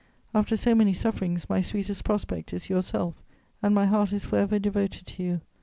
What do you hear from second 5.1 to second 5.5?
you.